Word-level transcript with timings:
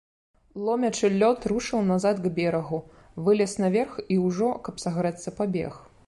Ломячы 0.67 1.09
лёд, 1.23 1.43
рушыў 1.51 1.83
назад 1.89 2.23
к 2.23 2.31
берагу, 2.37 2.79
вылез 3.27 3.53
наверх 3.65 3.93
і 4.15 4.17
ўжо, 4.23 4.49
каб 4.69 4.81
сагрэцца, 4.85 5.35
пабег. 5.41 5.77